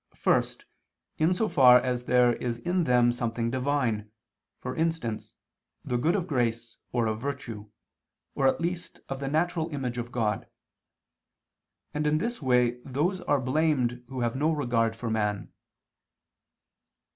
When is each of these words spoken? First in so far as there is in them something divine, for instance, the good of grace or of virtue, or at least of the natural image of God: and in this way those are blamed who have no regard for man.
First 0.15 0.65
in 1.19 1.31
so 1.31 1.47
far 1.47 1.77
as 1.79 2.05
there 2.05 2.33
is 2.37 2.57
in 2.57 2.85
them 2.85 3.13
something 3.13 3.51
divine, 3.51 4.09
for 4.59 4.75
instance, 4.75 5.35
the 5.85 5.95
good 5.99 6.15
of 6.15 6.25
grace 6.25 6.77
or 6.91 7.05
of 7.05 7.21
virtue, 7.21 7.69
or 8.33 8.47
at 8.47 8.59
least 8.59 9.01
of 9.09 9.19
the 9.19 9.27
natural 9.27 9.69
image 9.69 9.99
of 9.99 10.11
God: 10.11 10.47
and 11.93 12.07
in 12.07 12.17
this 12.17 12.41
way 12.41 12.81
those 12.83 13.21
are 13.21 13.39
blamed 13.39 14.03
who 14.07 14.21
have 14.21 14.35
no 14.35 14.49
regard 14.51 14.95
for 14.95 15.11
man. 15.11 15.53